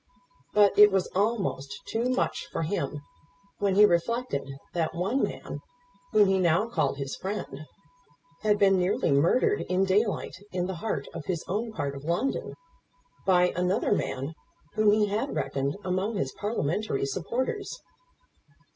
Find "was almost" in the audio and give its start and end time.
0.91-1.81